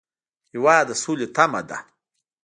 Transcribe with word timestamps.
هېواد 0.51 0.83
د 0.87 0.91
سولې 1.01 1.27
تمه 1.35 1.61
ده. 1.69 1.77